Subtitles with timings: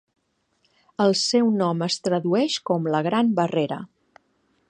[1.05, 3.81] El seu nom es tradueix com "la Gran Barrera".